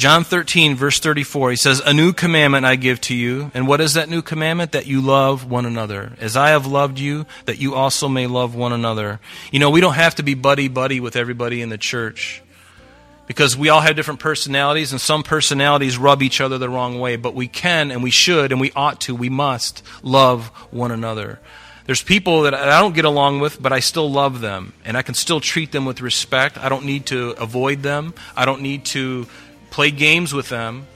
[0.00, 3.50] John 13, verse 34, he says, A new commandment I give to you.
[3.52, 4.72] And what is that new commandment?
[4.72, 6.14] That you love one another.
[6.18, 9.20] As I have loved you, that you also may love one another.
[9.52, 12.42] You know, we don't have to be buddy buddy with everybody in the church
[13.26, 17.16] because we all have different personalities, and some personalities rub each other the wrong way.
[17.16, 21.40] But we can, and we should, and we ought to, we must love one another.
[21.84, 25.02] There's people that I don't get along with, but I still love them, and I
[25.02, 26.56] can still treat them with respect.
[26.56, 28.14] I don't need to avoid them.
[28.34, 29.26] I don't need to
[29.70, 30.86] play games with them.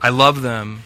[0.00, 0.82] I love them.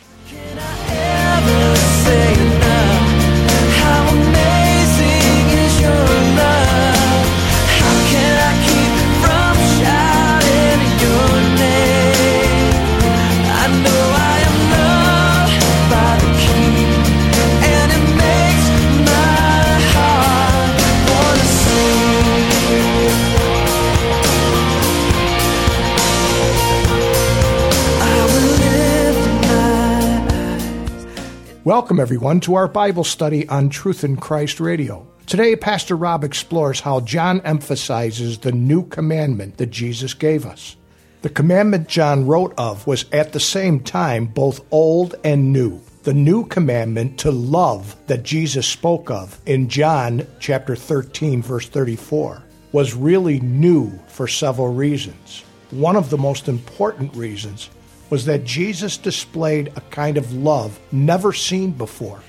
[31.65, 35.07] Welcome, everyone, to our Bible study on Truth in Christ Radio.
[35.25, 40.77] Today, Pastor Rob explores how John emphasizes the new commandment that Jesus gave us.
[41.23, 45.81] The commandment John wrote of was at the same time both old and new.
[46.03, 52.43] The new commandment to love that Jesus spoke of in John chapter 13 verse 34
[52.73, 55.43] was really new for several reasons.
[55.71, 57.71] One of the most important reasons
[58.15, 62.21] was that Jesus displayed a kind of love never seen before,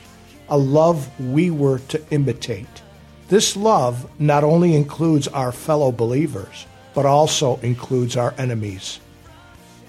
[0.50, 2.82] a love we were to imitate.
[3.28, 9.00] This love not only includes our fellow believers, but also includes our enemies.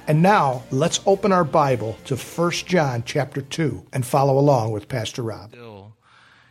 [0.07, 4.91] And now, let's open our Bible to 1 John chapter 2 and follow along with
[4.91, 5.55] Pastor Rob.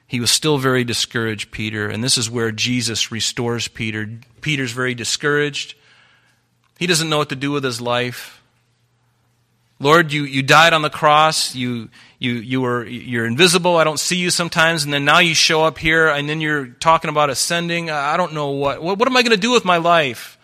[0.08, 4.10] He was still very discouraged, Peter, and this is where Jesus restores Peter.
[4.42, 5.76] Peter's very discouraged.
[6.80, 8.42] He doesn't know what to do with his life.
[9.86, 11.54] Lord, you, you died on the cross.
[11.54, 13.78] You, you, you were, you're invisible.
[13.78, 14.84] I don't see you sometimes.
[14.84, 17.92] And then now you show up here and then you're talking about ascending.
[17.92, 20.40] I don't know what, what, what am I going to do with my life?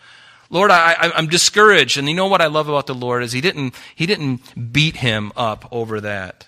[0.48, 1.98] Lord, I, I'm discouraged.
[1.98, 4.98] And you know what I love about the Lord is he didn't, he didn't beat
[4.98, 6.46] him up over that.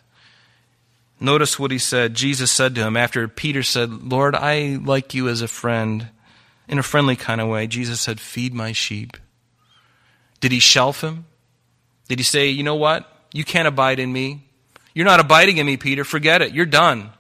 [1.19, 2.15] Notice what he said.
[2.15, 6.11] Jesus said to him after Peter said, Lord, I like you as a friend.
[6.69, 9.17] In a friendly kind of way, Jesus said, Feed my sheep.
[10.39, 11.25] Did he shelf him?
[12.09, 13.11] Did he say, you know what?
[13.33, 14.43] You can't abide in me.
[14.95, 16.05] You're not abiding in me, Peter.
[16.05, 16.53] Forget it.
[16.53, 17.11] You're done.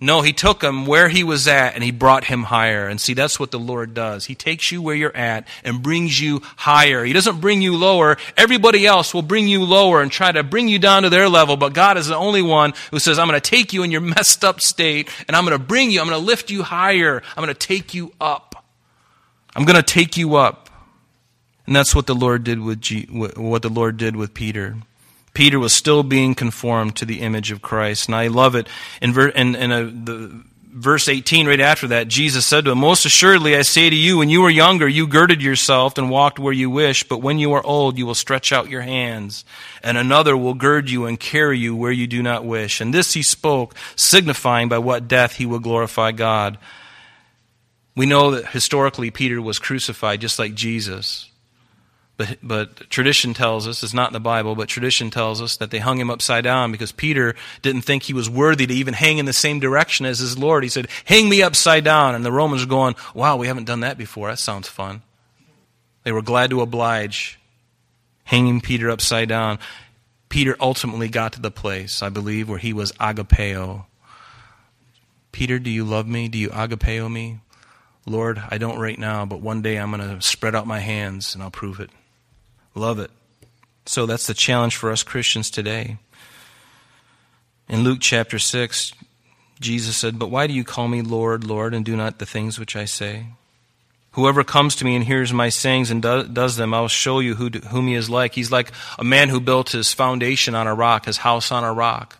[0.00, 2.86] No, he took him where he was at and he brought him higher.
[2.86, 4.26] And see, that's what the Lord does.
[4.26, 7.04] He takes you where you're at and brings you higher.
[7.04, 8.16] He doesn't bring you lower.
[8.36, 11.56] Everybody else will bring you lower and try to bring you down to their level.
[11.56, 14.00] But God is the only one who says, I'm going to take you in your
[14.02, 17.20] messed up state and I'm going to bring you, I'm going to lift you higher.
[17.36, 18.64] I'm going to take you up.
[19.56, 20.67] I'm going to take you up.
[21.68, 24.76] And that's what the Lord did with G, what the Lord did with Peter.
[25.34, 28.66] Peter was still being conformed to the image of Christ, and I love it.
[29.02, 30.42] In, ver, in, in a, the
[30.72, 34.16] verse 18, right after that, Jesus said to him, Most assuredly I say to you,
[34.16, 37.52] when you were younger, you girded yourself and walked where you wish, but when you
[37.52, 39.44] are old, you will stretch out your hands,
[39.82, 42.80] and another will gird you and carry you where you do not wish.
[42.80, 46.56] And this he spoke, signifying by what death he will glorify God.
[47.94, 51.27] We know that historically Peter was crucified just like Jesus.
[52.18, 55.70] But, but tradition tells us, it's not in the Bible, but tradition tells us that
[55.70, 59.18] they hung him upside down because Peter didn't think he was worthy to even hang
[59.18, 60.64] in the same direction as his Lord.
[60.64, 62.16] He said, Hang me upside down.
[62.16, 64.28] And the Romans are going, Wow, we haven't done that before.
[64.28, 65.02] That sounds fun.
[66.02, 67.38] They were glad to oblige,
[68.24, 69.60] hanging Peter upside down.
[70.28, 73.86] Peter ultimately got to the place, I believe, where he was agapeo.
[75.30, 76.26] Peter, do you love me?
[76.26, 77.38] Do you agapeo me?
[78.06, 81.34] Lord, I don't right now, but one day I'm going to spread out my hands
[81.34, 81.90] and I'll prove it.
[82.74, 83.10] Love it.
[83.86, 85.96] So that's the challenge for us Christians today.
[87.68, 88.92] In Luke chapter 6,
[89.60, 92.58] Jesus said, But why do you call me Lord, Lord, and do not the things
[92.58, 93.26] which I say?
[94.12, 97.20] Whoever comes to me and hears my sayings and do, does them, I will show
[97.20, 98.34] you who, whom he is like.
[98.34, 101.72] He's like a man who built his foundation on a rock, his house on a
[101.72, 102.18] rock.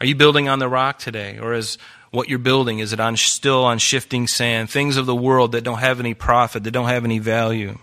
[0.00, 1.38] Are you building on the rock today?
[1.38, 1.76] Or is
[2.10, 4.70] what you're building, is it on, still on shifting sand?
[4.70, 7.78] Things of the world that don't have any profit, that don't have any value.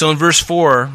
[0.00, 0.90] So in verse 4,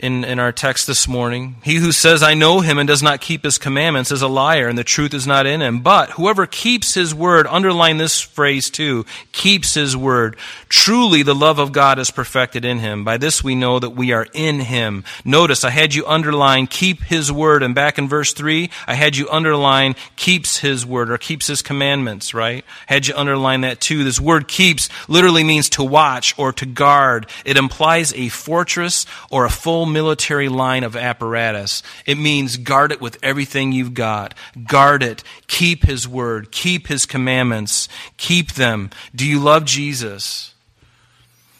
[0.00, 1.56] in, in our text this morning.
[1.62, 4.66] He who says, I know him and does not keep his commandments is a liar,
[4.66, 5.80] and the truth is not in him.
[5.80, 10.36] But whoever keeps his word, underline this phrase too, keeps his word.
[10.68, 13.04] Truly the love of God is perfected in him.
[13.04, 15.04] By this we know that we are in him.
[15.24, 19.16] Notice I had you underline keep his word, and back in verse 3, I had
[19.16, 22.64] you underline keeps his word or keeps his commandments, right?
[22.86, 24.02] Had you underline that too.
[24.04, 27.26] This word keeps literally means to watch or to guard.
[27.44, 31.82] It implies a fortress or a full military line of apparatus.
[32.06, 34.34] It means guard it with everything you've got.
[34.66, 35.22] Guard it.
[35.46, 36.50] Keep His word.
[36.50, 37.88] Keep His commandments.
[38.16, 38.90] Keep them.
[39.14, 40.54] Do you love Jesus?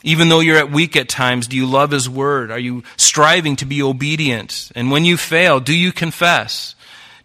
[0.02, 2.50] Even though you're at weak at times, do you love His word?
[2.50, 4.72] Are you striving to be obedient?
[4.74, 6.74] And when you fail, do you confess?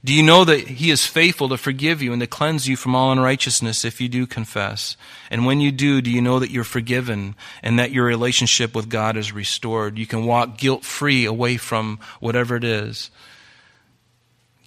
[0.06, 2.94] Do you know that He is faithful to forgive you and to cleanse you from
[2.94, 4.96] all unrighteousness if you do confess?
[5.32, 8.88] And when you do, do you know that you're forgiven and that your relationship with
[8.88, 9.98] God is restored?
[9.98, 13.10] You can walk guilt free away from whatever it is.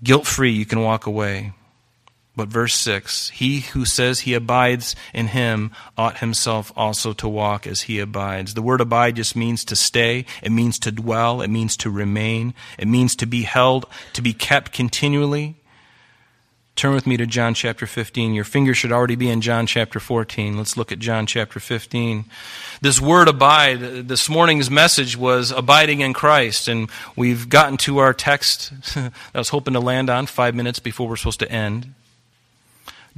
[0.02, 1.52] Guilt free, you can walk away.
[2.38, 7.66] But verse 6 He who says he abides in him ought himself also to walk
[7.66, 8.54] as he abides.
[8.54, 12.54] The word abide just means to stay, it means to dwell, it means to remain,
[12.78, 15.56] it means to be held, to be kept continually.
[16.76, 18.34] Turn with me to John chapter 15.
[18.34, 20.56] Your finger should already be in John chapter 14.
[20.56, 22.24] Let's look at John chapter 15.
[22.80, 28.14] This word abide, this morning's message was abiding in Christ, and we've gotten to our
[28.14, 31.94] text I was hoping to land on five minutes before we're supposed to end.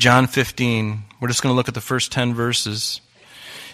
[0.01, 1.05] John 15.
[1.21, 3.03] We're just going to look at the first 10 verses.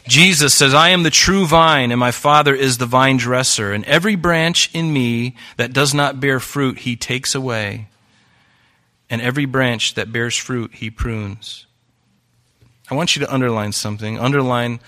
[0.09, 3.85] Jesus says, I am the true vine, and my Father is the vine dresser, and
[3.85, 7.89] every branch in me that does not bear fruit, he takes away,
[9.09, 11.67] and every branch that bears fruit, he prunes.
[12.91, 14.19] I want you to underline something.
[14.19, 14.81] Underline,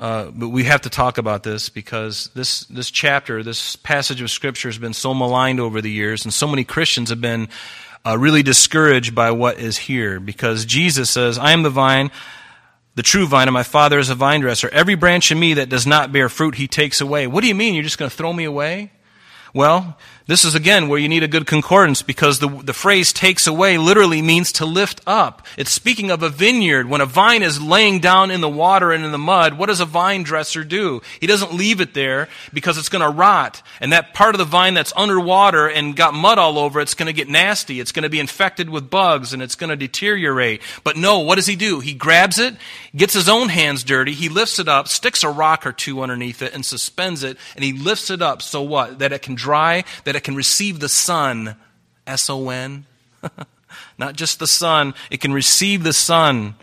[0.00, 4.30] uh, but we have to talk about this because this, this chapter, this passage of
[4.30, 7.48] Scripture has been so maligned over the years, and so many Christians have been
[8.06, 12.12] uh, really discouraged by what is here because Jesus says, I am the vine,
[12.94, 14.68] the true vine, and my Father is a vine dresser.
[14.68, 17.26] Every branch in me that does not bear fruit, he takes away.
[17.26, 17.74] What do you mean?
[17.74, 18.92] You're just going to throw me away?
[19.52, 23.46] Well, this is again where you need a good concordance because the, the phrase takes
[23.46, 25.46] away literally means to lift up.
[25.56, 26.88] It's speaking of a vineyard.
[26.88, 29.78] When a vine is laying down in the water and in the mud, what does
[29.78, 31.00] a vine dresser do?
[31.20, 33.62] He doesn't leave it there because it's going to rot.
[33.80, 37.06] And that part of the vine that's underwater and got mud all over it's going
[37.06, 37.78] to get nasty.
[37.78, 40.60] It's going to be infected with bugs and it's going to deteriorate.
[40.82, 41.78] But no, what does he do?
[41.78, 42.56] He grabs it,
[42.96, 46.42] gets his own hands dirty, he lifts it up, sticks a rock or two underneath
[46.42, 48.98] it and suspends it, and he lifts it up so what?
[48.98, 51.56] That it can dry, that it can receive the sun,
[52.06, 52.86] S O N.
[53.98, 56.54] Not just the sun, it can receive the sun.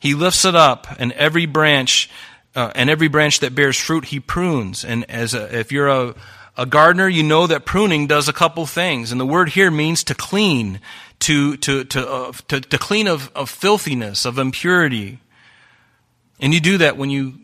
[0.00, 2.10] He lifts it up, and every branch,
[2.54, 4.84] uh, and every branch that bears fruit, he prunes.
[4.84, 6.14] And as a, if you're a,
[6.56, 9.12] a gardener, you know that pruning does a couple things.
[9.12, 10.80] And the word here means to clean,
[11.20, 15.20] to, to, to, uh, to, to clean of, of filthiness, of impurity.
[16.40, 17.34] And you do that when you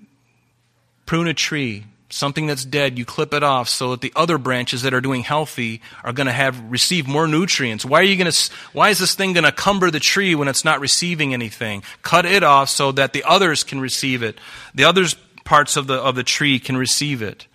[1.06, 4.82] prune a tree something that's dead, you clip it off so that the other branches
[4.82, 7.84] that are doing healthy are going to have receive more nutrients.
[7.84, 10.48] Why are you going to why is this thing going to cumber the tree when
[10.48, 11.82] it's not receiving anything?
[12.02, 14.38] Cut it off so that the others can receive it.
[14.74, 15.14] The others
[15.44, 17.46] parts of the of the tree can receive it.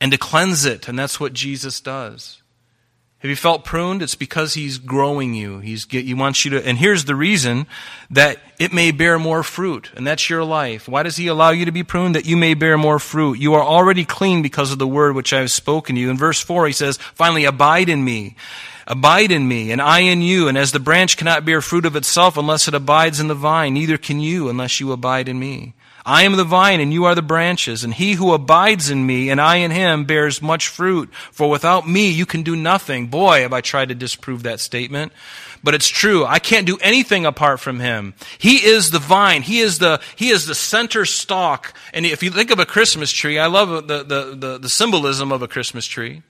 [0.00, 2.40] And to cleanse it, and that's what Jesus does.
[3.20, 4.00] Have you felt pruned?
[4.00, 5.58] It's because He's growing you.
[5.58, 7.66] He's, He wants you to, and here's the reason
[8.10, 10.88] that it may bear more fruit, and that's your life.
[10.88, 12.14] Why does He allow you to be pruned?
[12.14, 13.40] That you may bear more fruit.
[13.40, 16.10] You are already clean because of the word which I have spoken to you.
[16.10, 18.36] In verse 4, He says, finally, abide in me.
[18.86, 20.46] Abide in me, and I in you.
[20.46, 23.74] And as the branch cannot bear fruit of itself unless it abides in the vine,
[23.74, 25.74] neither can you unless you abide in me.
[26.08, 29.28] I am the vine and you are the branches, and he who abides in me
[29.28, 31.12] and I in him bears much fruit.
[31.12, 33.08] For without me you can do nothing.
[33.08, 35.12] Boy, have I tried to disprove that statement.
[35.62, 36.24] But it's true.
[36.24, 38.14] I can't do anything apart from him.
[38.38, 39.42] He is the vine.
[39.42, 41.74] He is the, he is the center stalk.
[41.92, 45.30] And if you think of a Christmas tree, I love the, the, the, the symbolism
[45.30, 46.22] of a Christmas tree.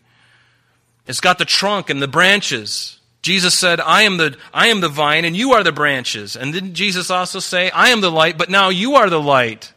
[1.06, 2.97] It's got the trunk and the branches.
[3.22, 6.36] Jesus said, I am, the, I am the vine and you are the branches.
[6.36, 9.72] And didn't Jesus also say, I am the light, but now you are the light?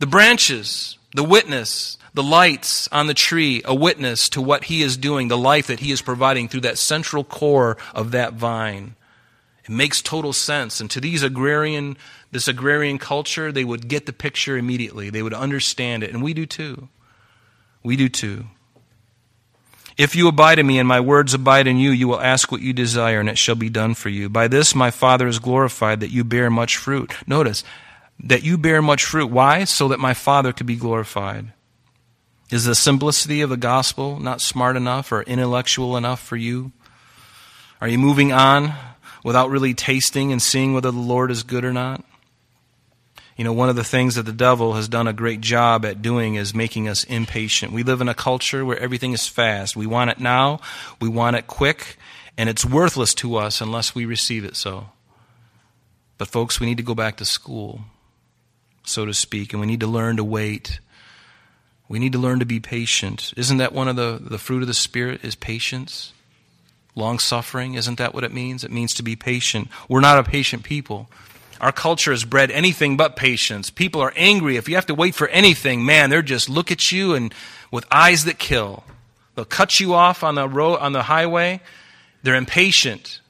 [0.00, 4.96] The branches, the witness, the lights on the tree, a witness to what he is
[4.96, 8.96] doing, the life that he is providing through that central core of that vine.
[9.64, 10.80] It makes total sense.
[10.80, 11.96] And to these agrarian,
[12.32, 15.08] this agrarian culture, they would get the picture immediately.
[15.08, 16.12] They would understand it.
[16.12, 16.88] And we do too.
[17.82, 18.46] We do too.
[19.96, 22.62] If you abide in me and my words abide in you, you will ask what
[22.62, 24.28] you desire and it shall be done for you.
[24.28, 27.12] By this my Father is glorified that you bear much fruit.
[27.26, 27.62] Notice,
[28.20, 29.30] that you bear much fruit.
[29.30, 29.64] Why?
[29.64, 31.52] So that my Father could be glorified.
[32.50, 36.72] Is the simplicity of the gospel not smart enough or intellectual enough for you?
[37.80, 38.74] Are you moving on
[39.24, 42.04] without really tasting and seeing whether the Lord is good or not?
[43.36, 46.02] You know, one of the things that the devil has done a great job at
[46.02, 47.72] doing is making us impatient.
[47.72, 49.74] We live in a culture where everything is fast.
[49.74, 50.60] We want it now,
[51.00, 51.96] we want it quick,
[52.36, 54.90] and it's worthless to us unless we receive it so.
[56.18, 57.80] But, folks, we need to go back to school,
[58.84, 60.80] so to speak, and we need to learn to wait.
[61.88, 63.32] We need to learn to be patient.
[63.36, 66.12] Isn't that one of the, the fruit of the Spirit is patience?
[66.94, 68.62] Long suffering, isn't that what it means?
[68.62, 69.68] It means to be patient.
[69.88, 71.08] We're not a patient people.
[71.62, 73.70] Our culture has bred anything but patience.
[73.70, 74.56] People are angry.
[74.56, 77.32] If you have to wait for anything, man, they're just look at you and
[77.70, 78.84] with eyes that kill.
[79.34, 81.60] They'll cut you off on the road on the highway.
[82.22, 83.20] They're impatient.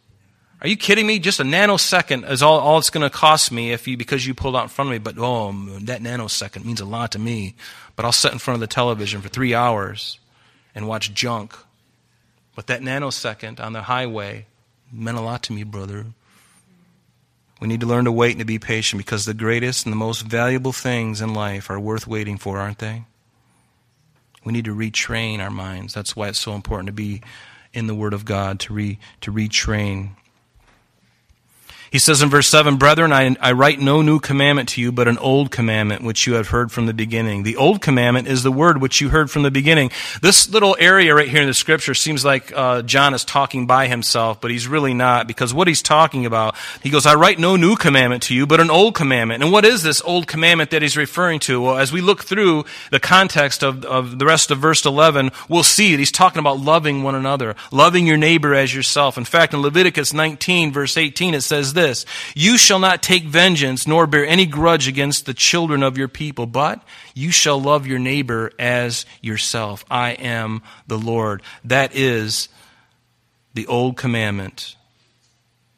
[0.62, 1.18] Are you kidding me?
[1.18, 4.34] Just a nanosecond is all, all it's going to cost me if you because you
[4.34, 4.98] pulled out in front of me.
[4.98, 7.54] But oh, that nanosecond means a lot to me.
[7.94, 10.18] But I'll sit in front of the television for three hours
[10.74, 11.54] and watch junk
[12.54, 14.46] but that nanosecond on the highway
[14.92, 16.06] meant a lot to me, brother.
[17.62, 19.96] We need to learn to wait and to be patient because the greatest and the
[19.96, 23.04] most valuable things in life are worth waiting for, aren't they?
[24.42, 25.94] We need to retrain our minds.
[25.94, 27.22] That's why it's so important to be
[27.72, 30.16] in the Word of God, to, re, to retrain
[31.92, 35.08] he says in verse 7, Brethren, I, I, write no new commandment to you, but
[35.08, 37.42] an old commandment which you have heard from the beginning.
[37.42, 39.90] The old commandment is the word which you heard from the beginning.
[40.22, 43.88] This little area right here in the scripture seems like uh, John is talking by
[43.88, 47.56] himself, but he's really not, because what he's talking about, he goes, I write no
[47.56, 49.42] new commandment to you, but an old commandment.
[49.42, 51.60] And what is this old commandment that he's referring to?
[51.60, 55.62] Well, as we look through the context of, of the rest of verse 11, we'll
[55.62, 59.18] see that he's talking about loving one another, loving your neighbor as yourself.
[59.18, 63.24] In fact, in Leviticus 19, verse 18, it says this, this You shall not take
[63.24, 66.82] vengeance, nor bear any grudge against the children of your people, but
[67.14, 69.84] you shall love your neighbor as yourself.
[69.90, 71.42] I am the Lord.
[71.64, 72.48] That is
[73.54, 74.76] the old commandment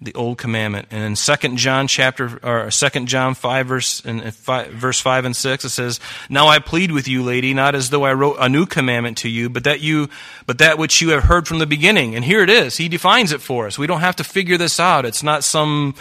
[0.05, 0.89] the old commandment.
[0.91, 5.35] And in Second John chapter or Second John five verse and five, verse five and
[5.35, 8.49] six, it says, "Now I plead with you, lady, not as though I wrote a
[8.49, 10.09] new commandment to you, but that you,
[10.47, 12.77] but that which you have heard from the beginning." And here it is.
[12.77, 13.79] He defines it for us.
[13.79, 15.05] We don't have to figure this out.
[15.05, 15.95] It's not some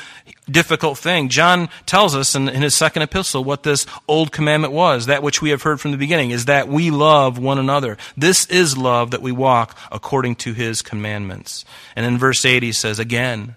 [0.49, 1.29] difficult thing.
[1.29, 5.05] John tells us in, in his second epistle what this old commandment was.
[5.05, 7.97] That which we have heard from the beginning is that we love one another.
[8.17, 11.63] This is love that we walk according to his commandments.
[11.95, 13.55] And in verse eight, he says again.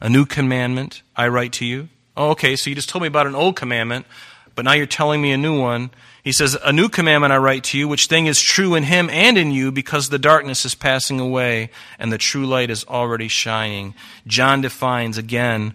[0.00, 1.88] A new commandment I write to you.
[2.16, 4.06] Oh, okay, so you just told me about an old commandment,
[4.54, 5.90] but now you're telling me a new one.
[6.24, 9.08] He says, A new commandment I write to you, which thing is true in him
[9.10, 13.28] and in you, because the darkness is passing away and the true light is already
[13.28, 13.94] shining.
[14.26, 15.74] John defines again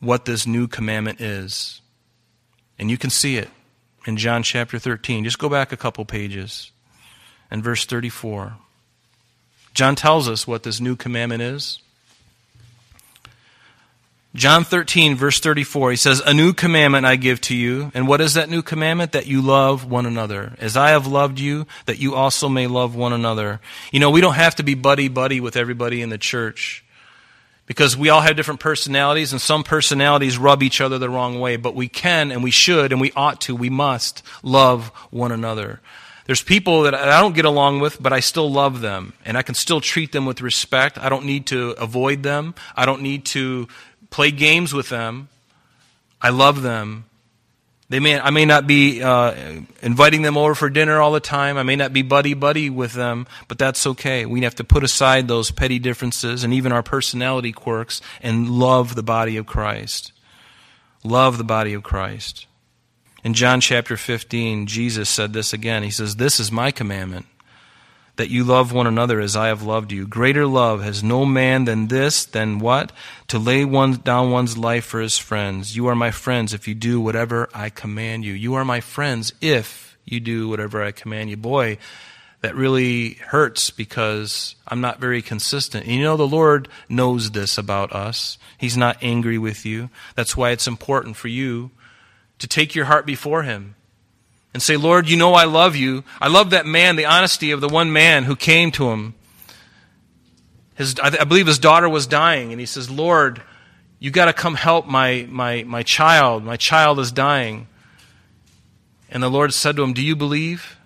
[0.00, 1.80] what this new commandment is.
[2.78, 3.48] And you can see it
[4.06, 5.24] in John chapter 13.
[5.24, 6.72] Just go back a couple pages
[7.50, 8.56] and verse 34.
[9.74, 11.78] John tells us what this new commandment is.
[14.34, 17.92] John 13, verse 34, he says, A new commandment I give to you.
[17.92, 19.12] And what is that new commandment?
[19.12, 20.54] That you love one another.
[20.58, 23.60] As I have loved you, that you also may love one another.
[23.90, 26.82] You know, we don't have to be buddy buddy with everybody in the church.
[27.66, 31.56] Because we all have different personalities, and some personalities rub each other the wrong way.
[31.56, 35.80] But we can, and we should, and we ought to, we must love one another.
[36.24, 39.42] There's people that I don't get along with, but I still love them, and I
[39.42, 40.96] can still treat them with respect.
[40.98, 42.54] I don't need to avoid them.
[42.76, 43.68] I don't need to
[44.12, 45.28] play games with them.
[46.20, 47.06] I love them.
[47.88, 49.34] They may, I may not be uh,
[49.82, 51.58] inviting them over for dinner all the time.
[51.58, 54.24] I may not be buddy buddy with them, but that's okay.
[54.24, 58.94] We have to put aside those petty differences and even our personality quirks and love
[58.94, 60.12] the body of Christ.
[61.04, 62.46] Love the body of Christ.
[63.24, 65.82] In John chapter 15, Jesus said this again.
[65.82, 67.26] He says, This is my commandment
[68.16, 70.06] that you love one another as I have loved you.
[70.06, 72.92] Greater love has no man than this, than what?
[73.28, 75.74] To lay one, down one's life for his friends.
[75.74, 78.34] You are my friends if you do whatever I command you.
[78.34, 81.36] You are my friends if you do whatever I command you.
[81.36, 81.78] Boy,
[82.42, 85.86] that really hurts because I'm not very consistent.
[85.86, 88.36] And you know, the Lord knows this about us.
[88.58, 89.88] He's not angry with you.
[90.16, 91.70] That's why it's important for you
[92.40, 93.76] to take your heart before Him
[94.52, 96.04] and say, Lord, you know I love you.
[96.20, 99.14] I love that man, the honesty of the one man who came to him.
[100.74, 103.42] His, I believe his daughter was dying, and he says, Lord,
[103.98, 106.44] you got to come help my, my, my child.
[106.44, 107.68] My child is dying.
[109.10, 110.76] And the Lord said to him, Do you believe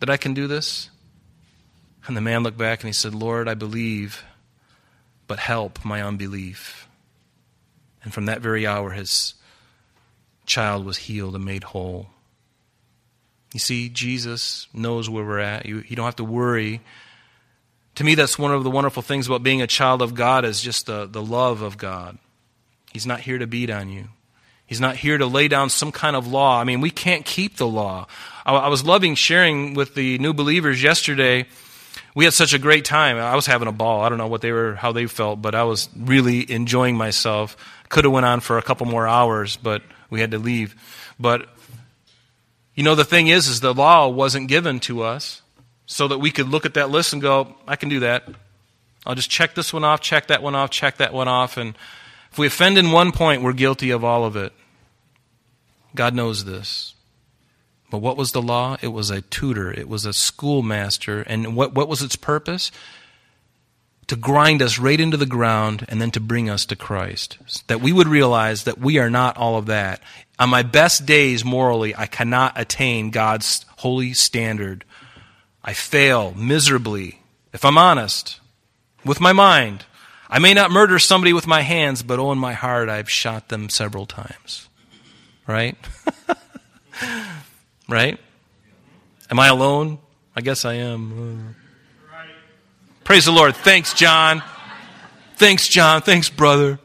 [0.00, 0.90] that I can do this?
[2.06, 4.24] And the man looked back and he said, Lord, I believe,
[5.26, 6.88] but help my unbelief.
[8.02, 9.34] And from that very hour, his
[10.46, 12.08] child was healed and made whole.
[13.52, 15.66] You see, Jesus knows where we're at.
[15.66, 16.80] You, you don't have to worry.
[17.96, 20.60] To me, that's one of the wonderful things about being a child of God is
[20.60, 22.18] just the, the love of God.
[22.92, 24.08] He's not here to beat on you.
[24.66, 26.60] He's not here to lay down some kind of law.
[26.60, 28.08] I mean, we can't keep the law.
[28.44, 31.46] I, I was loving sharing with the new believers yesterday.
[32.14, 33.16] We had such a great time.
[33.16, 34.02] I was having a ball.
[34.02, 37.56] I don't know what they were, how they felt, but I was really enjoying myself.
[37.88, 40.74] Could have went on for a couple more hours, but we had to leave.
[41.20, 41.48] But
[42.76, 45.42] you know, the thing is, is the law wasn't given to us
[45.86, 48.28] so that we could look at that list and go, I can do that.
[49.04, 51.76] I'll just check this one off, check that one off, check that one off, and
[52.30, 54.52] if we offend in one point, we're guilty of all of it.
[55.94, 56.94] God knows this.
[57.90, 58.76] But what was the law?
[58.82, 61.22] It was a tutor, it was a schoolmaster.
[61.22, 62.70] And what, what was its purpose?
[64.08, 67.38] To grind us right into the ground and then to bring us to Christ.
[67.66, 70.00] That we would realize that we are not all of that.
[70.38, 74.84] On my best days, morally, I cannot attain God's holy standard.
[75.64, 77.20] I fail miserably,
[77.52, 78.38] if I'm honest,
[79.04, 79.84] with my mind.
[80.28, 83.48] I may not murder somebody with my hands, but oh, in my heart, I've shot
[83.48, 84.68] them several times.
[85.46, 85.76] Right?
[87.88, 88.18] right?
[89.30, 89.98] Am I alone?
[90.34, 91.56] I guess I am.
[93.06, 93.54] Praise the Lord.
[93.54, 94.42] Thanks, John.
[95.36, 96.02] Thanks, John.
[96.02, 96.80] Thanks, brother.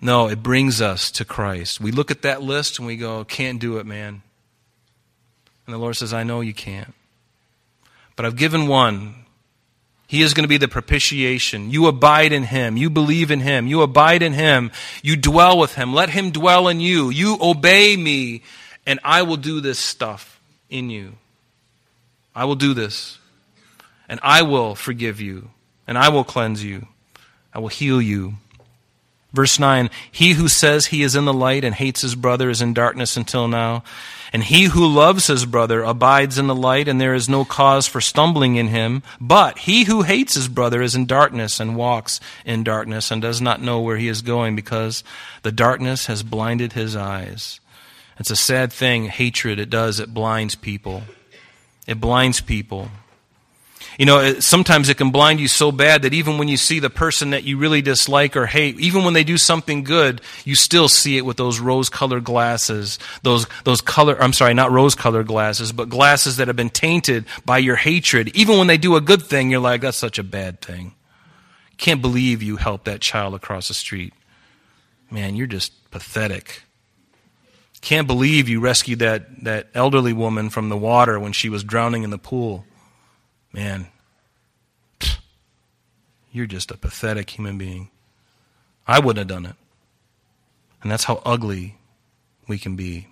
[0.00, 1.78] No, it brings us to Christ.
[1.78, 4.22] We look at that list and we go, can't do it, man.
[5.66, 6.94] And the Lord says, I know you can't.
[8.16, 9.26] But I've given one
[10.06, 11.70] he is going to be the propitiation.
[11.70, 12.78] You abide in Him.
[12.78, 13.66] You believe in Him.
[13.66, 14.70] You abide in Him.
[15.02, 15.92] You dwell with Him.
[15.92, 17.10] Let Him dwell in you.
[17.10, 18.42] You obey me,
[18.86, 21.12] and I will do this stuff in you.
[22.34, 23.18] I will do this.
[24.08, 25.50] And I will forgive you.
[25.86, 26.88] And I will cleanse you.
[27.52, 28.34] I will heal you.
[29.32, 32.62] Verse 9 He who says he is in the light and hates his brother is
[32.62, 33.84] in darkness until now.
[34.32, 37.86] And he who loves his brother abides in the light, and there is no cause
[37.86, 39.02] for stumbling in him.
[39.20, 43.40] But he who hates his brother is in darkness and walks in darkness and does
[43.40, 45.04] not know where he is going because
[45.42, 47.60] the darkness has blinded his eyes.
[48.18, 49.58] It's a sad thing, hatred.
[49.58, 51.02] It does, it blinds people.
[51.86, 52.90] It blinds people.
[53.98, 56.90] You know, sometimes it can blind you so bad that even when you see the
[56.90, 60.88] person that you really dislike or hate, even when they do something good, you still
[60.88, 62.98] see it with those rose-colored glasses.
[63.22, 67.56] Those, those color, I'm sorry, not rose-colored glasses, but glasses that have been tainted by
[67.58, 68.36] your hatred.
[68.36, 70.94] Even when they do a good thing, you're like, that's such a bad thing.
[71.78, 74.12] Can't believe you helped that child across the street.
[75.10, 76.62] Man, you're just pathetic.
[77.80, 82.02] Can't believe you rescued that, that elderly woman from the water when she was drowning
[82.02, 82.64] in the pool.
[83.56, 83.86] Man,
[86.30, 87.88] you're just a pathetic human being.
[88.86, 89.56] I wouldn't have done it.
[90.82, 91.78] And that's how ugly
[92.46, 93.08] we can be.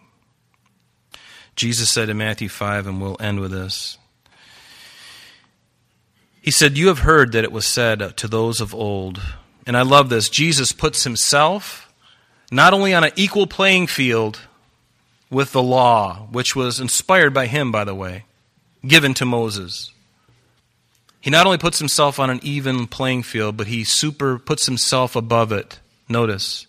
[1.56, 3.96] Jesus said in Matthew 5, and we'll end with this.
[6.42, 9.22] He said, You have heard that it was said to those of old.
[9.66, 10.28] And I love this.
[10.28, 11.90] Jesus puts himself
[12.52, 14.40] not only on an equal playing field
[15.30, 18.26] with the law, which was inspired by him, by the way,
[18.86, 19.90] given to Moses.
[21.24, 25.16] He not only puts himself on an even playing field, but he super puts himself
[25.16, 25.80] above it.
[26.06, 26.66] Notice.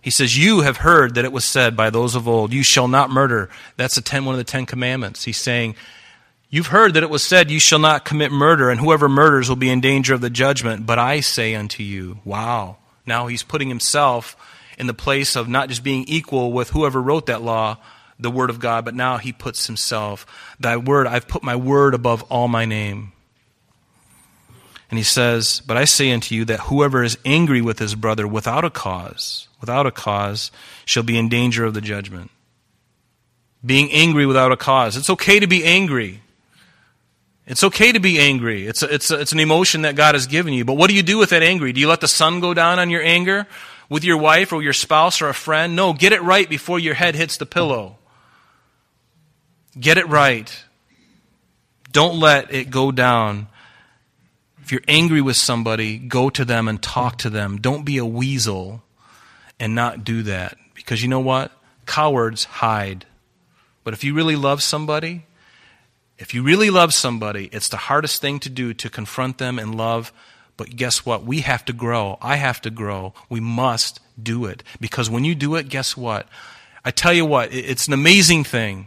[0.00, 2.88] He says, You have heard that it was said by those of old, You shall
[2.88, 3.50] not murder.
[3.76, 5.24] That's a ten, one of the Ten Commandments.
[5.24, 5.74] He's saying,
[6.48, 9.56] You've heard that it was said, You shall not commit murder, and whoever murders will
[9.56, 10.86] be in danger of the judgment.
[10.86, 12.78] But I say unto you, Wow.
[13.04, 14.38] Now he's putting himself
[14.78, 17.76] in the place of not just being equal with whoever wrote that law,
[18.18, 20.24] the Word of God, but now he puts himself,
[20.58, 23.12] Thy word, I've put my word above all my name.
[24.90, 28.26] And he says, But I say unto you that whoever is angry with his brother
[28.26, 30.50] without a cause, without a cause,
[30.84, 32.30] shall be in danger of the judgment.
[33.64, 34.96] Being angry without a cause.
[34.96, 36.22] It's okay to be angry.
[37.46, 38.66] It's okay to be angry.
[38.66, 40.64] It's, a, it's, a, it's an emotion that God has given you.
[40.64, 41.72] But what do you do with that angry?
[41.72, 43.46] Do you let the sun go down on your anger
[43.88, 45.76] with your wife or your spouse or a friend?
[45.76, 47.96] No, get it right before your head hits the pillow.
[49.78, 50.64] Get it right.
[51.92, 53.48] Don't let it go down
[54.70, 57.60] if you're angry with somebody, go to them and talk to them.
[57.60, 58.84] Don't be a weasel
[59.58, 60.56] and not do that.
[60.74, 61.50] Because you know what?
[61.86, 63.04] Cowards hide.
[63.82, 65.26] But if you really love somebody,
[66.18, 69.72] if you really love somebody, it's the hardest thing to do to confront them in
[69.72, 70.12] love.
[70.56, 71.24] But guess what?
[71.24, 72.16] We have to grow.
[72.22, 73.12] I have to grow.
[73.28, 74.62] We must do it.
[74.80, 76.28] Because when you do it, guess what?
[76.84, 78.86] I tell you what, it's an amazing thing.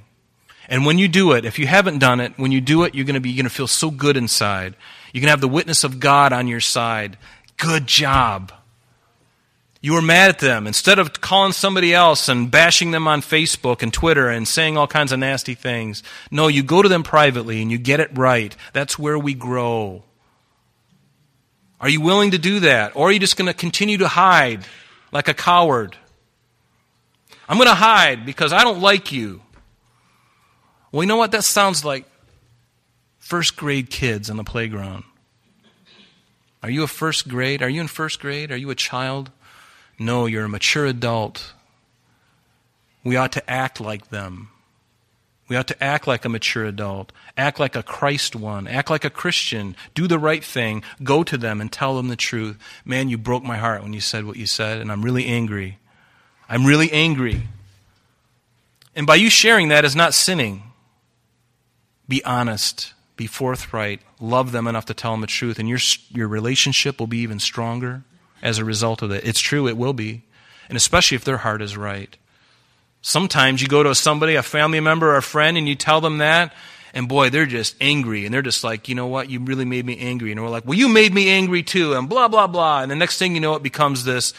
[0.70, 3.04] And when you do it, if you haven't done it, when you do it, you're
[3.04, 4.76] going to be you're going to feel so good inside.
[5.14, 7.18] You can have the witness of God on your side.
[7.56, 8.52] Good job.
[9.80, 10.66] You were mad at them.
[10.66, 14.88] Instead of calling somebody else and bashing them on Facebook and Twitter and saying all
[14.88, 18.56] kinds of nasty things, no, you go to them privately and you get it right.
[18.72, 20.04] That's where we grow.
[21.80, 22.96] Are you willing to do that?
[22.96, 24.66] Or are you just going to continue to hide
[25.12, 25.98] like a coward?
[27.50, 29.42] I'm going to hide because I don't like you.
[30.94, 31.32] Well, you know what?
[31.32, 32.06] That sounds like
[33.24, 35.06] first grade kids on the playground.
[36.62, 37.64] Are you a first grade?
[37.64, 38.52] Are you in first grade?
[38.52, 39.32] Are you a child?
[39.98, 41.54] No, you're a mature adult.
[43.02, 44.50] We ought to act like them.
[45.48, 49.06] We ought to act like a mature adult, act like a Christ one, act like
[49.06, 52.58] a Christian, do the right thing, go to them and tell them the truth.
[52.84, 55.80] Man, you broke my heart when you said what you said, and I'm really angry.
[56.50, 57.44] I'm really angry.
[58.96, 60.64] And by you sharing that is not sinning.
[62.08, 66.28] Be honest, be forthright, love them enough to tell them the truth, and your, your
[66.28, 68.04] relationship will be even stronger
[68.42, 69.26] as a result of it.
[69.26, 70.24] It's true, it will be.
[70.68, 72.16] And especially if their heart is right.
[73.02, 76.18] Sometimes you go to somebody, a family member or a friend, and you tell them
[76.18, 76.54] that,
[76.94, 78.26] and boy, they're just angry.
[78.26, 79.30] And they're just like, you know what?
[79.30, 80.34] You really made me angry.
[80.34, 82.82] And we're like, well, you made me angry too, and blah, blah, blah.
[82.82, 84.34] And the next thing you know, it becomes this,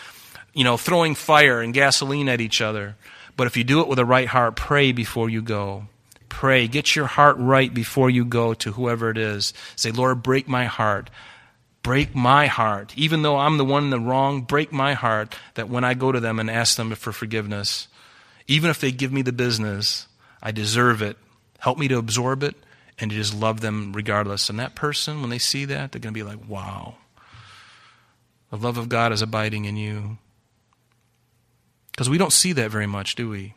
[0.53, 2.97] you know, throwing fire and gasoline at each other.
[3.35, 5.87] But if you do it with a right heart, pray before you go.
[6.35, 6.66] Pray.
[6.66, 9.55] Get your heart right before you go to whoever it is.
[9.77, 11.09] Say, Lord, break my heart.
[11.85, 12.92] Break my heart.
[12.97, 16.11] Even though I'm the one in the wrong, break my heart that when I go
[16.11, 17.87] to them and ask them for forgiveness,
[18.49, 20.09] even if they give me the business,
[20.42, 21.16] I deserve it.
[21.61, 22.57] Help me to absorb it
[22.99, 24.51] and to just love them regardless.
[24.51, 26.97] And that person, when they see that, they're going to be like, wow,
[28.51, 30.18] the love of God is abiding in you.
[31.92, 33.55] Because we don't see that very much, do we?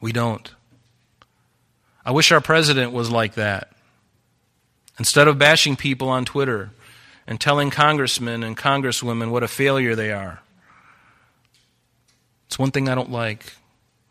[0.00, 0.50] We don't.
[2.04, 3.72] I wish our president was like that.
[4.98, 6.70] Instead of bashing people on Twitter
[7.26, 10.40] and telling congressmen and congresswomen what a failure they are.
[12.46, 13.54] It's one thing I don't like.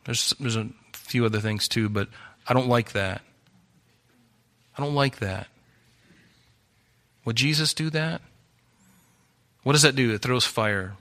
[0.06, 2.08] There's, there's a few other things too, but
[2.47, 3.21] I don't like that.
[4.77, 5.47] I don't like that.
[7.25, 8.21] Would Jesus do that?
[9.63, 10.13] What does that do?
[10.13, 10.95] It throws fire.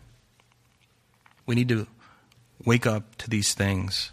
[1.46, 1.87] We need to
[2.64, 4.11] wake up to these things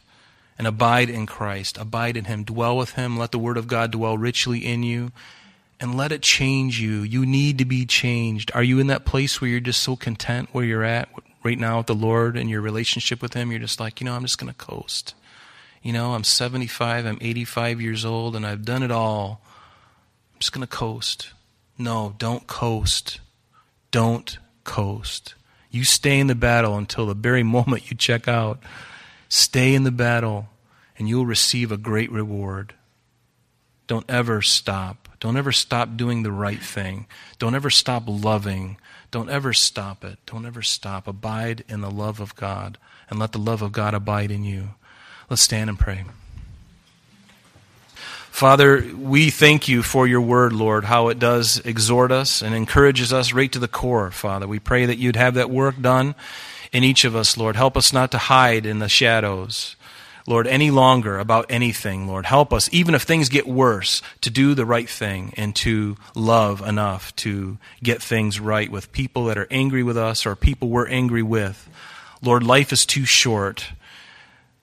[0.57, 1.77] and abide in Christ.
[1.77, 2.43] Abide in Him.
[2.43, 3.17] Dwell with Him.
[3.17, 5.11] Let the Word of God dwell richly in you
[5.79, 7.01] and let it change you.
[7.01, 8.51] You need to be changed.
[8.53, 11.09] Are you in that place where you're just so content where you're at
[11.43, 13.51] right now with the Lord and your relationship with Him?
[13.51, 15.13] You're just like, you know, I'm just going to coast.
[15.83, 19.41] You know, I'm 75, I'm 85 years old, and I've done it all.
[20.33, 21.31] I'm just going to coast.
[21.77, 23.19] No, don't coast.
[23.91, 25.35] Don't coast.
[25.69, 28.59] You stay in the battle until the very moment you check out.
[29.29, 30.47] Stay in the battle,
[30.97, 32.73] and you'll receive a great reward.
[33.87, 35.09] Don't ever stop.
[35.19, 37.07] Don't ever stop doing the right thing.
[37.39, 38.77] Don't ever stop loving.
[39.11, 40.19] Don't ever stop it.
[40.25, 41.07] Don't ever stop.
[41.07, 42.77] Abide in the love of God
[43.09, 44.69] and let the love of God abide in you.
[45.29, 46.03] Let's stand and pray.
[48.29, 53.11] Father, we thank you for your word, Lord, how it does exhort us and encourages
[53.11, 54.47] us right to the core, Father.
[54.47, 56.13] We pray that you'd have that work done
[56.77, 57.55] in each of us, Lord.
[57.55, 59.75] Help us not to hide in the shadows.
[60.27, 62.27] Lord, any longer about anything, Lord.
[62.27, 66.61] Help us, even if things get worse, to do the right thing and to love
[66.61, 70.87] enough to get things right with people that are angry with us or people we're
[70.87, 71.67] angry with.
[72.21, 73.71] Lord, life is too short.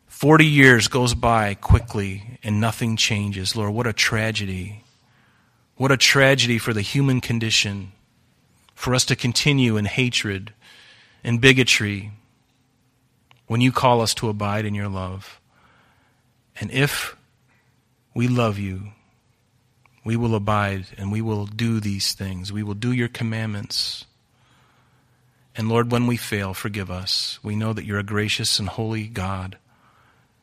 [0.07, 3.57] 40 years goes by quickly and nothing changes.
[3.57, 4.85] Lord, what a tragedy.
[5.77, 7.90] What a tragedy for the human condition.
[8.77, 10.53] For us to continue in hatred
[11.25, 12.13] and bigotry
[13.47, 15.41] when you call us to abide in your love.
[16.61, 17.17] And if
[18.15, 18.93] we love you,
[20.05, 22.53] we will abide and we will do these things.
[22.53, 24.05] We will do your commandments.
[25.57, 27.39] And Lord, when we fail, forgive us.
[27.43, 29.59] We know that you're a gracious and holy God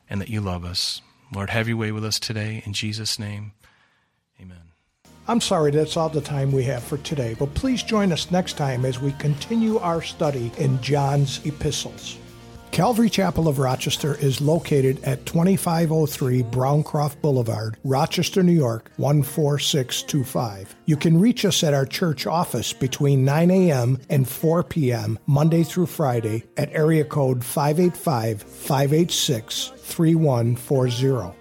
[0.10, 1.02] and that you love us.
[1.34, 2.62] Lord, have your way with us today.
[2.66, 3.54] In Jesus' name,
[4.42, 4.71] amen.
[5.32, 8.58] I'm sorry that's all the time we have for today, but please join us next
[8.58, 12.18] time as we continue our study in John's epistles.
[12.72, 20.76] Calvary Chapel of Rochester is located at 2503 Browncroft Boulevard, Rochester, New York 14625.
[20.86, 24.00] You can reach us at our church office between 9 a.m.
[24.10, 25.18] and 4 p.m.
[25.28, 31.41] Monday through Friday at area code 585 586 3140.